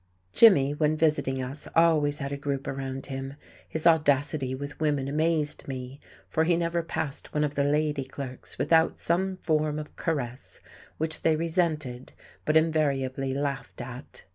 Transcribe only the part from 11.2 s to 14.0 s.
they resented but invariably laughed